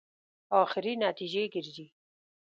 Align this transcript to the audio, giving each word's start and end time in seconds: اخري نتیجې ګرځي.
اخري 0.61 0.93
نتیجې 1.03 1.43
ګرځي. 1.53 1.87